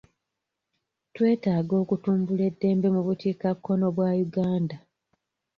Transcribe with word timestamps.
Twetaaga 1.13 1.73
okutumbula 1.83 2.43
eddembe 2.51 2.87
mu 2.95 3.01
bukiikakkono 3.07 3.85
bwa 3.95 4.09
Uganda. 4.25 4.77